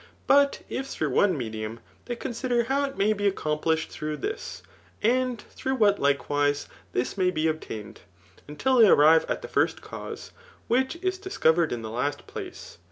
Buttf^roogb 0.27 1.11
one 1.11 1.37
medum, 1.37 1.77
tiKy 2.07 2.19
consider 2.19 2.63
hdw 2.65 2.87
it 2.87 2.97
may 2.97 3.13
be 3.13 3.29
^ecomplU^ 3.29 3.71
ed 3.83 3.89
dm>i]^ 3.91 4.19
this, 4.19 4.63
and 5.03 5.43
tfarougk 5.55 5.77
wbat 5.77 5.99
likewise 5.99 6.67
tbis 6.95 7.19
may 7.19 7.31
b^^ 7.31 7.53
cklained, 7.59 7.97
until 8.47 8.77
they 8.77 8.87
anive 8.87 9.29
at 9.29 9.43
the 9.43 9.47
first 9.47 9.83
cause, 9.83 10.31
whkk 10.71 11.05
ie 11.05 11.21
discovered 11.21 11.71
in 11.71 11.83
the 11.83 11.91
last 11.91 12.25
place. 12.25 12.79